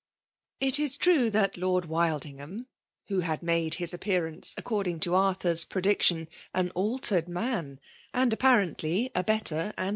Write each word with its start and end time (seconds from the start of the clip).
It 0.59 0.79
is 0.79 0.97
troe 0.97 1.29
that 1.29 1.57
Lord 1.57 1.85
Wildingham, 1.85 2.65
who 3.09 3.19
had 3.19 3.41
uHufe 3.41 3.75
Ina 3.79 3.87
appearance, 3.93 4.55
according 4.57 4.99
to 5.01 5.13
Arthur 5.13 5.51
s 5.51 5.63
prediction, 5.63 6.27
an 6.55 6.71
altered 6.71 7.27
man, 7.29 7.79
and, 8.11 8.33
apparently, 8.33 9.11
a 9.13 9.23
better 9.23 9.53
FEMALE 9.55 9.73
DOMINATION. 9.73 9.89